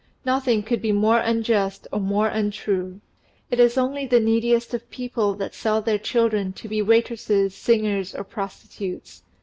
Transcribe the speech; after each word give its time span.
Nothing 0.25 0.63
could 0.63 0.81
be 0.81 0.91
more 0.91 1.19
unjust 1.19 1.87
or 1.91 1.99
more 1.99 2.27
untrue. 2.27 3.01
It 3.51 3.59
is 3.59 3.77
only 3.77 4.07
the 4.07 4.19
neediest 4.19 4.73
people 4.89 5.35
that 5.35 5.53
sell 5.53 5.79
their 5.79 5.99
children 5.99 6.53
to 6.53 6.67
be 6.67 6.81
waitresses, 6.81 7.53
singers, 7.53 8.15
or 8.15 8.23
prostitutes. 8.23 9.21